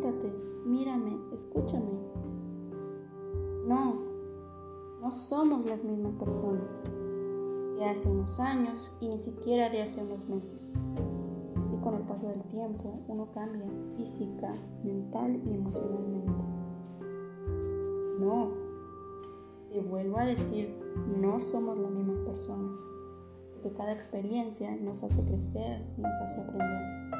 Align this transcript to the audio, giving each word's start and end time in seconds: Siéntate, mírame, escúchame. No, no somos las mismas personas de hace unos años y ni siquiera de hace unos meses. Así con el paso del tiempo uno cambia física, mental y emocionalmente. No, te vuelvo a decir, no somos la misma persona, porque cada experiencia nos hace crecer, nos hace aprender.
Siéntate, 0.00 0.32
mírame, 0.64 1.18
escúchame. 1.34 1.90
No, 3.66 3.96
no 5.00 5.12
somos 5.12 5.66
las 5.66 5.84
mismas 5.84 6.14
personas 6.14 6.62
de 7.76 7.84
hace 7.84 8.10
unos 8.10 8.40
años 8.40 8.96
y 9.00 9.08
ni 9.08 9.18
siquiera 9.18 9.68
de 9.68 9.82
hace 9.82 10.02
unos 10.02 10.26
meses. 10.28 10.72
Así 11.58 11.76
con 11.78 11.96
el 11.96 12.02
paso 12.02 12.28
del 12.28 12.42
tiempo 12.44 13.00
uno 13.08 13.30
cambia 13.32 13.66
física, 13.96 14.54
mental 14.82 15.42
y 15.44 15.54
emocionalmente. 15.54 16.32
No, 18.20 18.52
te 19.70 19.80
vuelvo 19.80 20.18
a 20.18 20.24
decir, 20.24 20.78
no 21.20 21.40
somos 21.40 21.78
la 21.78 21.88
misma 21.88 22.24
persona, 22.24 22.70
porque 23.52 23.76
cada 23.76 23.92
experiencia 23.92 24.74
nos 24.76 25.02
hace 25.02 25.24
crecer, 25.26 25.84
nos 25.98 26.14
hace 26.22 26.40
aprender. 26.40 27.19